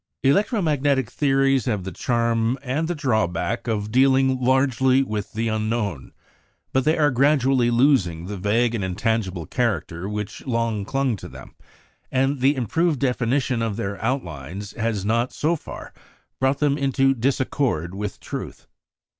[0.23, 6.11] Electro magnetic theories have the charm, and the drawback, of dealing largely with the unknown.
[6.73, 11.53] But they are gradually losing the vague and intangible character which long clung to them;
[12.11, 15.93] and the improved definition of their outlines has not, so far,
[16.39, 18.65] brought them into disaccord with truth.